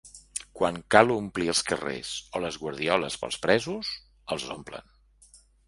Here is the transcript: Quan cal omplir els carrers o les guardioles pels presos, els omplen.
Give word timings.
Quan 0.59 0.79
cal 0.95 1.13
omplir 1.15 1.49
els 1.53 1.61
carrers 1.67 2.15
o 2.39 2.43
les 2.47 2.59
guardioles 2.63 3.21
pels 3.25 3.39
presos, 3.47 3.95
els 4.37 4.51
omplen. 4.59 4.93